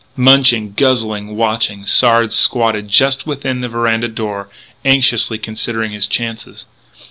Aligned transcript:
Munching, 0.15 0.73
guzzling, 0.75 1.35
watching, 1.35 1.85
Sard 1.85 2.33
squatted 2.33 2.87
just 2.87 3.27
within 3.27 3.61
the 3.61 3.69
veranda 3.69 4.07
doorway, 4.07 4.47
anxiously 4.83 5.37
considering 5.37 5.91
his 5.91 6.07
chances. 6.07 6.65